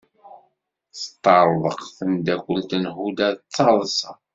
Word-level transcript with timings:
Teṭṭerḍeq 0.99 1.79
temdakelt 1.97 2.71
n 2.81 2.85
Huda 2.95 3.29
d 3.37 3.41
taḍsa. 3.53 4.11